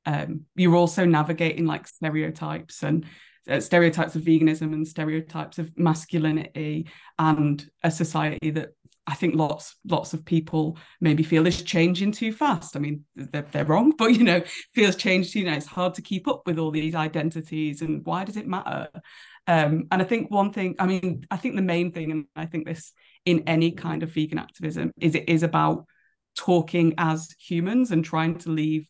[0.06, 3.04] um, you're also navigating like stereotypes and
[3.46, 6.88] uh, stereotypes of veganism and stereotypes of masculinity
[7.18, 8.70] and a society that
[9.06, 12.74] I think lots lots of people maybe feel is changing too fast.
[12.74, 14.42] I mean, they're, they're wrong, but you know,
[14.74, 15.34] feels changed.
[15.34, 18.46] You know, it's hard to keep up with all these identities, and why does it
[18.46, 18.88] matter?
[19.46, 22.44] Um, and I think one thing, I mean, I think the main thing, and I
[22.44, 22.92] think this
[23.30, 25.84] in any kind of vegan activism, is it is about
[26.36, 28.86] talking as humans and trying to leave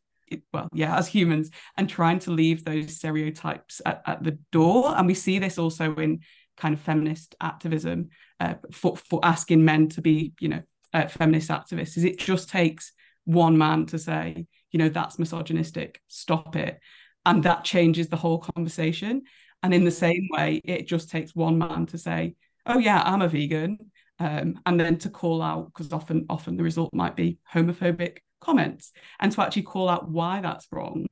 [0.52, 4.94] well, yeah, as humans, and trying to leave those stereotypes at, at the door.
[4.96, 6.20] And we see this also in
[6.56, 11.50] kind of feminist activism uh, for, for asking men to be, you know, uh, feminist
[11.50, 12.92] activists, is it just takes
[13.24, 16.78] one man to say, you know, that's misogynistic, stop it.
[17.24, 19.22] And that changes the whole conversation.
[19.62, 22.34] And in the same way, it just takes one man to say,
[22.66, 23.78] oh, yeah, I'm a vegan.
[24.20, 28.92] Um, and then to call out, because often, often the result might be homophobic comments
[29.20, 31.06] and to actually call out why that's wrong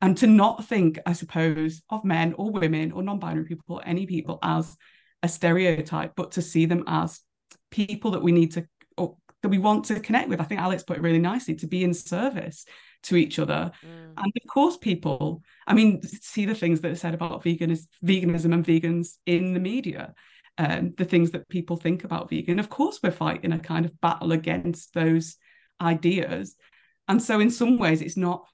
[0.00, 4.06] and to not think i suppose of men or women or non-binary people or any
[4.06, 4.76] people as
[5.22, 7.20] a stereotype but to see them as
[7.70, 10.40] people that we need to or that we want to connect with.
[10.40, 12.64] I think alex put it really nicely to be in service
[13.04, 13.72] to each other.
[13.84, 14.12] Mm.
[14.16, 18.54] and of course people i mean see the things that are said about veganism veganism
[18.54, 20.14] and vegans in the media
[20.58, 24.00] um, the things that people think about vegan of course we're fighting a kind of
[24.00, 25.36] battle against those
[25.82, 26.56] ideas.
[27.08, 28.46] And so, in some ways, it's not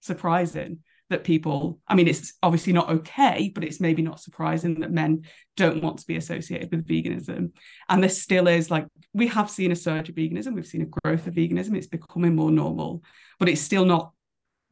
[0.00, 4.92] surprising that people, I mean, it's obviously not okay, but it's maybe not surprising that
[4.92, 5.22] men
[5.56, 7.52] don't want to be associated with veganism.
[7.88, 11.00] And there still is like, we have seen a surge of veganism, we've seen a
[11.00, 13.02] growth of veganism, it's becoming more normal,
[13.40, 14.12] but it's still not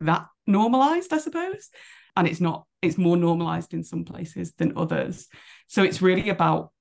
[0.00, 1.70] that normalized, I suppose.
[2.18, 5.28] And it's not, it's more normalized in some places than others.
[5.68, 6.72] So it's really about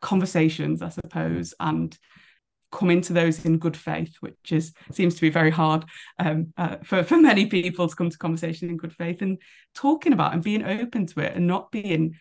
[0.00, 1.96] conversations, I suppose, and
[2.72, 5.84] come into those in good faith, which is seems to be very hard
[6.18, 9.38] um, uh, for for many people to come to conversation in good faith and
[9.74, 12.16] talking about and being open to it and not being,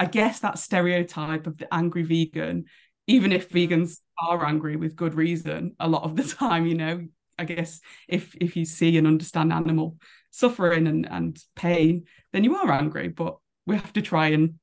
[0.00, 2.64] I guess, that stereotype of the angry vegan.
[3.06, 7.06] Even if vegans are angry with good reason, a lot of the time, you know,
[7.38, 9.96] I guess if if you see and understand animal
[10.30, 13.08] suffering and and pain, then you are angry.
[13.08, 14.54] But we have to try and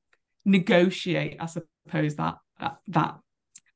[0.44, 3.18] negotiate, I suppose, that that, that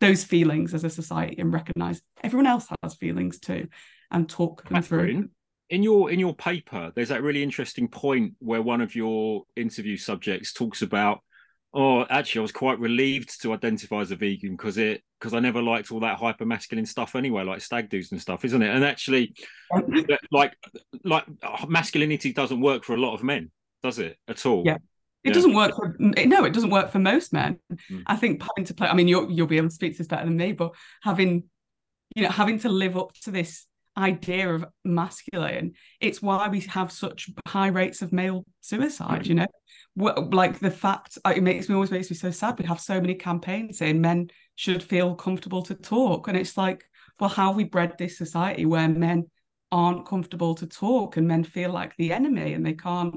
[0.01, 3.69] those feelings as a society and recognize everyone else has feelings too
[4.11, 5.29] and talk them Catherine, through
[5.71, 9.97] in your in your paper there's that really interesting point where one of your interview
[9.97, 11.21] subjects talks about
[11.75, 15.41] oh actually i was quite relieved to identify as a vegan because it because i
[15.41, 18.75] never liked all that hyper masculine stuff anyway like stag do's and stuff isn't it
[18.75, 19.35] and actually
[20.31, 20.57] like
[21.05, 21.25] like
[21.69, 23.51] masculinity doesn't work for a lot of men
[23.83, 24.77] does it at all yeah
[25.27, 25.35] it yeah.
[25.35, 27.59] doesn't work for no, it doesn't work for most men.
[27.91, 28.05] Mm.
[28.07, 28.87] I think having to play.
[28.87, 31.43] I mean, you'll you'll be able to speak to this better than me, but having
[32.15, 33.67] you know having to live up to this
[33.97, 39.25] idea of masculine, it's why we have such high rates of male suicide.
[39.25, 39.27] Mm.
[39.27, 39.47] You know,
[39.97, 42.59] like the fact it makes me always makes me so sad.
[42.59, 46.85] We have so many campaigns saying men should feel comfortable to talk, and it's like,
[47.19, 49.27] well, how we bred this society where men
[49.73, 53.17] aren't comfortable to talk and men feel like the enemy and they can't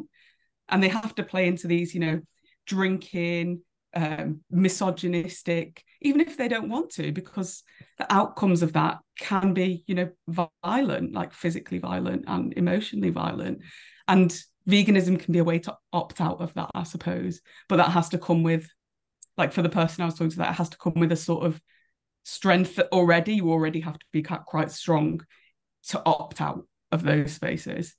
[0.68, 2.20] and they have to play into these you know
[2.65, 3.62] drinking
[3.95, 7.63] um, misogynistic even if they don't want to because
[7.97, 10.10] the outcomes of that can be you know
[10.63, 13.60] violent like physically violent and emotionally violent.
[14.08, 14.32] And
[14.67, 17.41] veganism can be a way to opt out of that i suppose.
[17.67, 18.69] But that has to come with
[19.38, 21.45] like for the person i was talking to that has to come with a sort
[21.45, 21.60] of
[22.23, 25.21] strength that already you already have to be quite strong
[25.88, 27.95] to opt out of those spaces.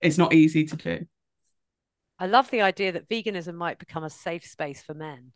[0.00, 1.06] It's not easy to do
[2.22, 5.32] I love the idea that veganism might become a safe space for men.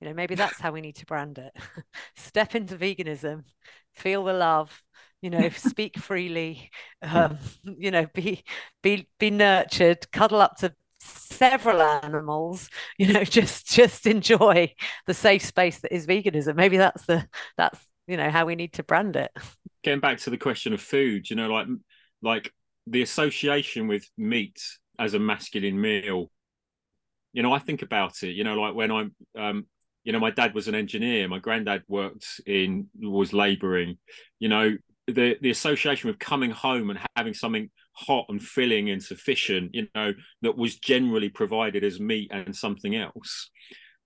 [0.00, 1.52] You know, maybe that's how we need to brand it.
[2.16, 3.44] Step into veganism,
[3.92, 4.82] feel the love,
[5.20, 6.70] you know, speak freely,
[7.02, 7.36] um,
[7.78, 8.42] you know, be
[8.82, 14.72] be be nurtured, cuddle up to several animals, you know, just just enjoy
[15.06, 16.56] the safe space that is veganism.
[16.56, 19.30] Maybe that's the that's you know how we need to brand it.
[19.82, 21.66] Getting back to the question of food, you know, like
[22.22, 22.54] like
[22.86, 24.58] the association with meat
[25.00, 26.30] as a masculine meal
[27.32, 29.66] you know i think about it you know like when i'm um
[30.04, 33.98] you know my dad was an engineer my granddad worked in was laboring
[34.38, 39.02] you know the the association with coming home and having something hot and filling and
[39.02, 43.50] sufficient you know that was generally provided as meat and something else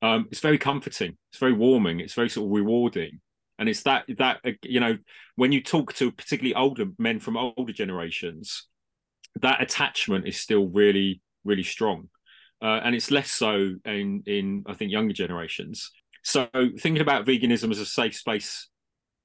[0.05, 1.17] um, it's very comforting.
[1.31, 2.01] It's very warming.
[2.01, 3.21] It's very sort of rewarding.
[3.59, 4.99] And it's that that uh, you know
[5.37, 8.67] when you talk to particularly older men from older generations,
[9.43, 12.09] that attachment is still really really strong,
[12.63, 15.91] uh, and it's less so in in I think younger generations.
[16.23, 18.69] So thinking about veganism as a safe space,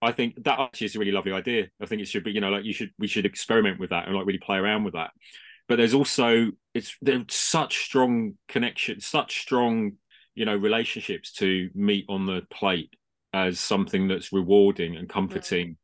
[0.01, 1.67] I think that actually is a really lovely idea.
[1.81, 4.07] I think it should be you know like you should we should experiment with that
[4.07, 5.11] and like really play around with that.
[5.67, 9.93] But there's also it's there's such strong connection, such strong
[10.35, 12.93] you know relationships to meat on the plate
[13.33, 15.77] as something that's rewarding and comforting.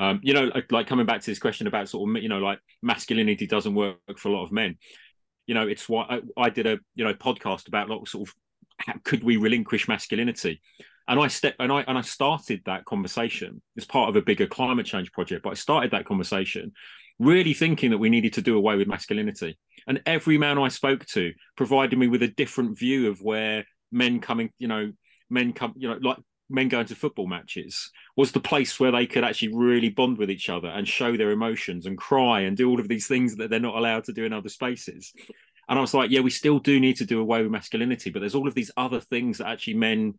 [0.00, 2.58] Um, you know, like, coming back to this question about sort of, you know, like
[2.82, 4.78] masculinity doesn't work for a lot of men.
[5.46, 8.34] You know, it's why I, I did a, you know, podcast about like sort of
[8.78, 10.62] how could we relinquish masculinity?
[11.06, 14.46] And I stepped and I and I started that conversation as part of a bigger
[14.46, 15.42] climate change project.
[15.42, 16.72] But I started that conversation
[17.18, 19.58] really thinking that we needed to do away with masculinity.
[19.86, 24.20] And every man I spoke to provided me with a different view of where men
[24.20, 24.92] coming, you know,
[25.28, 26.16] men come, you know, like
[26.50, 30.30] men going to football matches was the place where they could actually really bond with
[30.30, 33.50] each other and show their emotions and cry and do all of these things that
[33.50, 35.12] they're not allowed to do in other spaces.
[35.68, 38.20] And I was like, yeah, we still do need to do away with masculinity, but
[38.20, 40.14] there's all of these other things that actually men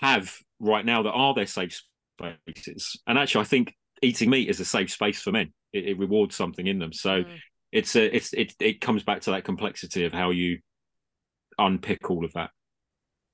[0.00, 1.82] have right now that are their safe
[2.18, 3.00] spaces.
[3.06, 5.52] And actually, I think eating meat is a safe space for men.
[5.72, 6.92] It, it rewards something in them.
[6.92, 7.38] So mm.
[7.72, 10.58] it's a, it's it it comes back to that complexity of how you
[11.58, 12.50] unpick all of that.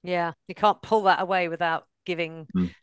[0.03, 2.75] Yeah, you can't pull that away without giving mm.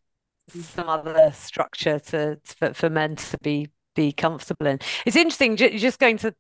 [0.50, 4.80] some other structure to, for, for men to be be comfortable in.
[5.06, 5.56] It's interesting.
[5.56, 6.36] Just going to,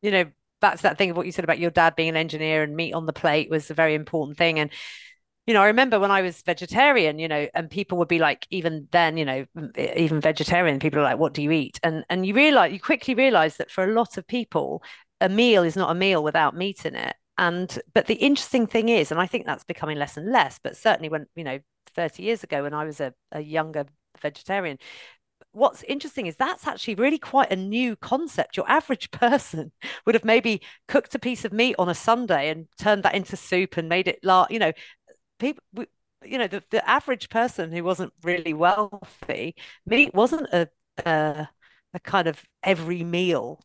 [0.00, 0.26] you know,
[0.60, 2.76] back to that thing of what you said about your dad being an engineer and
[2.76, 4.58] meat on the plate was a very important thing.
[4.58, 4.70] And
[5.46, 8.46] you know, I remember when I was vegetarian, you know, and people would be like,
[8.50, 12.24] even then, you know, even vegetarian, people are like, "What do you eat?" And and
[12.24, 14.82] you realize, you quickly realize that for a lot of people,
[15.20, 17.16] a meal is not a meal without meat in it.
[17.38, 20.76] And but the interesting thing is, and I think that's becoming less and less, but
[20.76, 21.58] certainly when, you know,
[22.00, 23.84] 30 years ago when I was a, a younger
[24.22, 24.78] vegetarian,
[25.52, 28.56] what's interesting is that's actually really quite a new concept.
[28.56, 29.72] Your average person
[30.06, 33.36] would have maybe cooked a piece of meat on a Sunday and turned that into
[33.36, 34.72] soup and made it, la- you know,
[35.38, 35.62] people,
[36.24, 39.54] you know, the, the average person who wasn't really wealthy,
[39.86, 40.68] meat wasn't a,
[41.04, 41.48] a,
[41.92, 43.60] a kind of every meal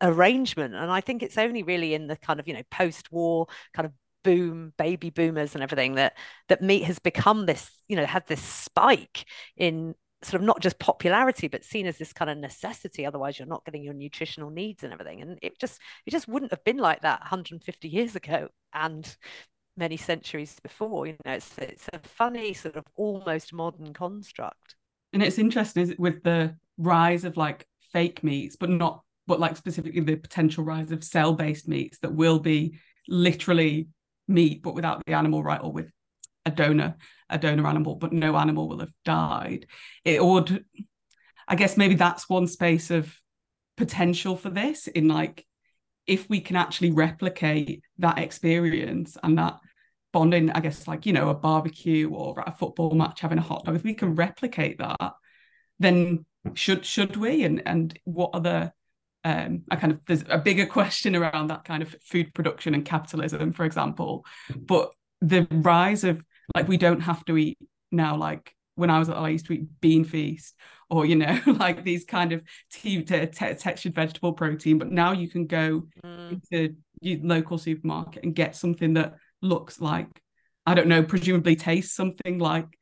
[0.00, 3.86] arrangement and i think it's only really in the kind of you know post-war kind
[3.86, 6.16] of boom baby boomers and everything that
[6.48, 9.24] that meat has become this you know had this spike
[9.56, 13.04] in sort of not just popularity but seen as this kind of necessity.
[13.04, 15.20] Otherwise you're not getting your nutritional needs and everything.
[15.20, 19.16] And it just it just wouldn't have been like that 150 years ago and
[19.76, 21.06] many centuries before.
[21.06, 24.76] You know it's it's a funny sort of almost modern construct.
[25.12, 30.00] And it's interesting with the rise of like fake meats but not but like specifically
[30.00, 33.88] the potential rise of cell-based meats that will be literally
[34.32, 35.90] meat but without the animal right or with
[36.44, 36.96] a donor
[37.30, 39.66] a donor animal but no animal will have died.
[40.04, 40.64] It would
[41.48, 43.14] i guess maybe that's one space of
[43.76, 45.46] potential for this in like
[46.06, 49.58] if we can actually replicate that experience and that
[50.12, 53.64] bonding i guess like you know a barbecue or a football match having a hot
[53.64, 55.12] dog if we can replicate that
[55.78, 57.44] then should should we?
[57.44, 58.72] And and what the
[59.24, 62.84] um, I kind of there's a bigger question around that kind of food production and
[62.84, 64.24] capitalism, for example.
[64.56, 66.22] But the rise of
[66.54, 67.58] like we don't have to eat
[67.90, 70.54] now like when I was I used to eat bean feast
[70.90, 75.12] or you know like these kind of t- t- t- textured vegetable protein, but now
[75.12, 76.32] you can go mm.
[76.32, 80.08] into your local supermarket and get something that looks like
[80.64, 82.78] I don't know, presumably tastes something like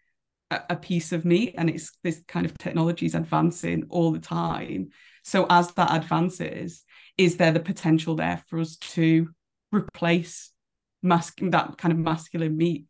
[0.51, 4.19] a, a piece of meat, and it's this kind of technology is advancing all the
[4.19, 4.91] time
[5.23, 6.85] so as that advances,
[7.17, 9.29] is there the potential there for us to
[9.73, 10.51] replace
[11.03, 12.87] mas- that kind of masculine meat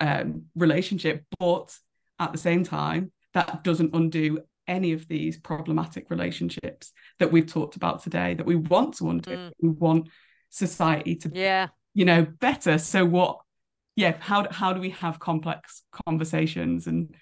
[0.00, 1.24] um, relationship?
[1.38, 1.76] But
[2.18, 7.76] at the same time, that doesn't undo any of these problematic relationships that we've talked
[7.76, 9.30] about today that we want to undo.
[9.30, 9.52] Mm.
[9.60, 10.08] We want
[10.50, 13.38] society to yeah you know better so what
[13.96, 17.14] yeah how how do we have complex conversations and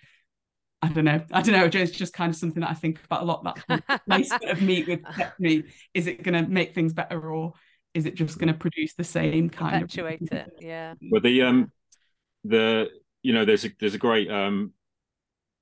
[0.80, 1.20] I don't know.
[1.32, 1.80] I don't know.
[1.80, 3.44] It's just kind of something that I think about a lot.
[3.68, 5.66] That placement of meat with tech meat.
[5.92, 7.54] Is it going to make things better, or
[7.94, 10.32] is it just going to produce the same kind Perpetuate of?
[10.32, 10.52] it.
[10.60, 10.94] Yeah.
[11.10, 11.72] Well, the um,
[12.44, 12.88] the
[13.22, 14.72] you know, there's a there's a great um,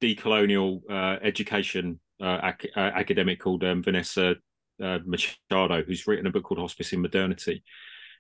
[0.03, 4.37] decolonial uh, education uh, ac- uh, academic called um, Vanessa
[4.83, 7.63] uh, Machado, who's written a book called Hospicing Modernity,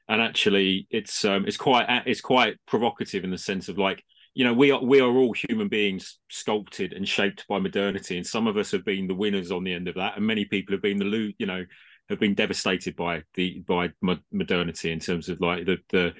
[0.08, 4.02] and actually, it's um, it's quite it's quite provocative in the sense of like
[4.36, 8.26] you know we are we are all human beings sculpted and shaped by modernity and
[8.26, 10.74] some of us have been the winners on the end of that and many people
[10.74, 11.64] have been the lo- you know
[12.10, 13.90] have been devastated by the by
[14.30, 16.12] modernity in terms of like the the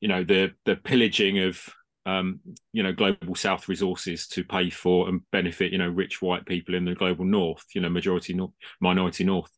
[0.00, 1.62] you know the the pillaging of
[2.06, 2.40] um,
[2.72, 6.74] you know global south resources to pay for and benefit you know rich white people
[6.74, 9.50] in the global north you know majority north minority north.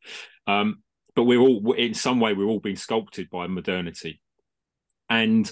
[0.48, 0.82] Um,
[1.14, 4.20] but we're all in some way we're all being sculpted by modernity.
[5.08, 5.50] And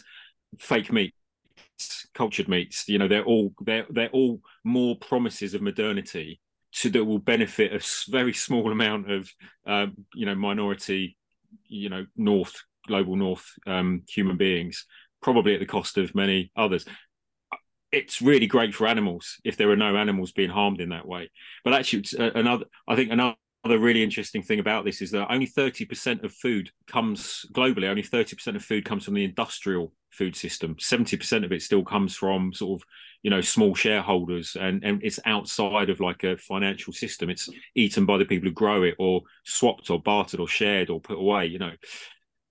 [0.59, 1.15] fake meat
[2.15, 6.41] cultured meats you know they're all they're they're all more promises of modernity
[6.73, 9.31] to that will benefit a very small amount of
[9.67, 11.17] um, you know minority
[11.67, 14.87] you know north global north um, human beings
[15.21, 16.85] probably at the cost of many others.
[17.93, 21.31] It's really great for animals if there are no animals being harmed in that way.
[21.65, 25.31] But actually uh, another i think another Another really interesting thing about this is that
[25.31, 30.35] only 30% of food comes globally, only 30% of food comes from the industrial food
[30.35, 30.77] system.
[30.77, 32.89] 70% of it still comes from sort of,
[33.23, 37.29] you know, small shareholders and, and it's outside of like a financial system.
[37.29, 40.99] It's eaten by the people who grow it or swapped or bartered or shared or
[40.99, 41.73] put away, you know.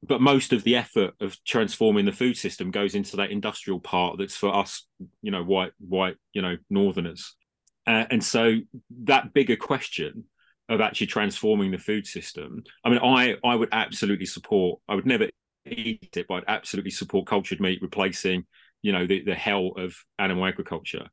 [0.03, 4.19] But most of the effort of transforming the food system goes into that industrial part
[4.19, 4.85] that's for us,
[5.23, 7.35] you know, white, white, you know, northerners.
[7.87, 8.57] Uh, and so
[9.05, 10.25] that bigger question
[10.69, 12.63] of actually transforming the food system.
[12.85, 14.79] I mean, I I would absolutely support.
[14.87, 15.29] I would never
[15.65, 18.45] eat it, but I'd absolutely support cultured meat replacing,
[18.81, 21.09] you know, the the hell of animal agriculture.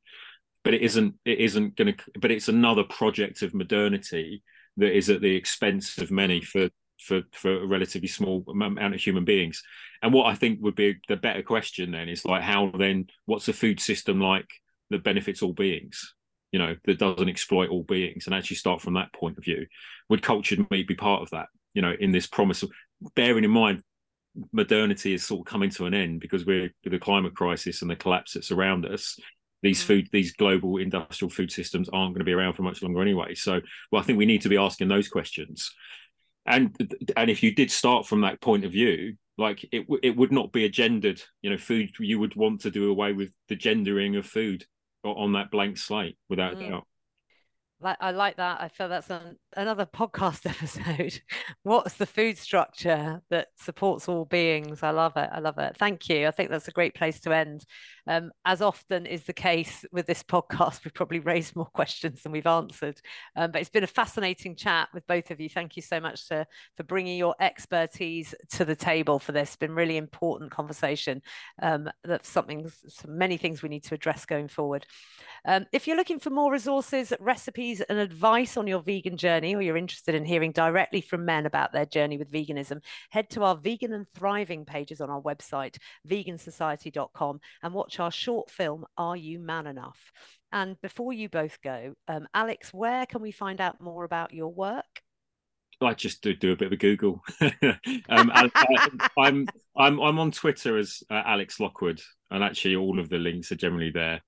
[0.63, 1.15] But it isn't.
[1.25, 2.05] It isn't going to.
[2.21, 4.43] But it's another project of modernity
[4.77, 6.45] that is at the expense of many mm.
[6.45, 6.69] for
[7.01, 9.63] for for a relatively small amount of human beings.
[10.03, 13.07] And what I think would be the better question then is like, how then?
[13.25, 14.49] What's a food system like
[14.91, 16.15] that benefits all beings?
[16.57, 19.67] You know, that doesn't exploit all beings and actually start from that point of view.
[20.09, 21.49] Would cultured meat be part of that?
[21.75, 22.71] You know, in this promise of
[23.15, 23.83] bearing in mind
[24.55, 27.91] modernity is sort of coming to an end because we're with the climate crisis and
[27.91, 29.19] the collapse that's around us.
[29.63, 29.87] These mm.
[29.87, 33.35] food, these global industrial food systems aren't going to be around for much longer anyway.
[33.35, 33.61] So,
[33.93, 35.71] well, I think we need to be asking those questions.
[36.47, 36.75] And
[37.19, 40.53] and if you did start from that point of view, like it it would not
[40.53, 41.91] be a gendered, you know, food.
[41.99, 44.65] You would want to do away with the gendering of food
[45.15, 46.67] on that blank slate without mm.
[46.67, 46.87] a doubt.
[47.83, 48.61] I like that.
[48.61, 51.21] I feel that's an, another podcast episode.
[51.63, 54.83] What's the food structure that supports all beings?
[54.83, 55.29] I love it.
[55.31, 55.77] I love it.
[55.77, 56.27] Thank you.
[56.27, 57.67] I think that's a great place to end.
[58.07, 62.33] Um, as often is the case with this podcast, we've probably raised more questions than
[62.33, 62.99] we've answered.
[63.37, 65.51] Um, but it's been a fascinating chat with both of you.
[65.51, 66.47] Thank you so much to,
[66.79, 69.51] for bringing your expertise to the table for this.
[69.51, 71.21] It's been really important conversation.
[71.61, 72.71] Um, that's something,
[73.07, 74.87] many things we need to address going forward.
[75.45, 79.63] Um, if you're looking for more resources, recipes, and advice on your vegan journey, or
[79.63, 83.57] you're interested in hearing directly from men about their journey with veganism, head to our
[83.57, 89.39] vegan and thriving pages on our website, vegansociety.com, and watch our short film, Are You
[89.39, 90.13] Man Enough?
[90.53, 94.53] And before you both go, um, Alex, where can we find out more about your
[94.53, 95.03] work?
[95.81, 97.23] I just do, do a bit of a Google.
[97.41, 97.51] um,
[98.09, 98.49] I,
[99.19, 99.47] am
[99.77, 102.01] I'm I'm on Twitter as uh, Alex Lockwood,
[102.31, 104.23] and actually all of the links are generally there.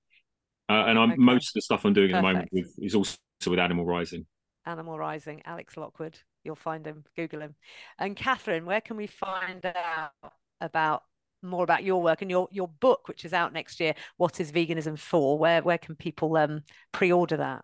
[0.69, 1.17] Uh, and I'm okay.
[1.19, 2.27] most of the stuff I'm doing Perfect.
[2.27, 3.17] at the moment is also
[3.47, 4.25] with Animal Rising.
[4.65, 6.19] Animal Rising, Alex Lockwood.
[6.43, 7.05] You'll find him.
[7.15, 7.55] Google him.
[7.97, 11.03] And Catherine, where can we find out about
[11.41, 13.95] more about your work and your your book, which is out next year.
[14.17, 15.37] What is veganism for?
[15.37, 17.63] Where where can people um, pre-order that?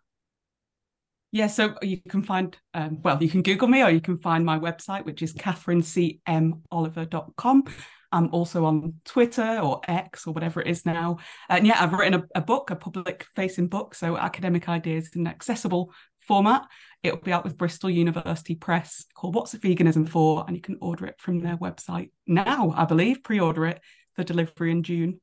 [1.32, 4.46] Yeah, so you can find, um, well, you can Google me or you can find
[4.46, 7.64] my website, which is catherinecmoliver.com.
[8.16, 11.18] I'm also on Twitter or X or whatever it is now.
[11.50, 13.94] And yeah, I've written a, a book, a public facing book.
[13.94, 16.64] So academic ideas in accessible format.
[17.04, 20.46] It'll be out with Bristol University Press called What's Veganism For?
[20.48, 23.82] And you can order it from their website now, I believe, pre order it
[24.16, 25.20] for delivery in June.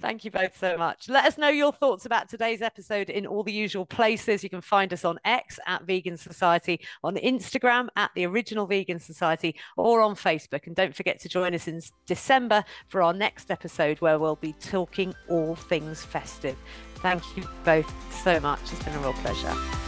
[0.00, 1.08] Thank you both so much.
[1.08, 4.42] Let us know your thoughts about today's episode in all the usual places.
[4.44, 8.98] You can find us on X at Vegan Society, on Instagram at The Original Vegan
[8.98, 10.66] Society, or on Facebook.
[10.66, 14.52] And don't forget to join us in December for our next episode where we'll be
[14.54, 16.56] talking all things festive.
[16.96, 17.92] Thank you both
[18.22, 18.60] so much.
[18.72, 19.85] It's been a real pleasure.